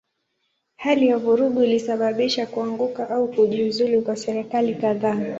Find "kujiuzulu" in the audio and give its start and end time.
3.31-4.01